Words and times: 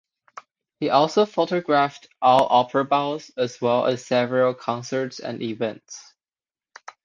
He 0.79 0.89
also 0.89 1.27
photographed 1.27 2.07
all 2.23 2.47
opera 2.49 2.83
balls 2.85 3.29
as 3.37 3.61
well 3.61 3.85
as 3.85 4.03
several 4.03 4.55
concerts 4.55 5.19
and 5.19 5.43
events. 5.43 6.15